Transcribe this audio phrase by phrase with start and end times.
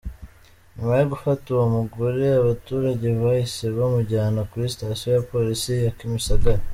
[0.75, 6.61] Nyuma yo gufata uwo mugore, abaturage bahise bamujyana kuri sitasiyo ya Polisi ya Kimisagara.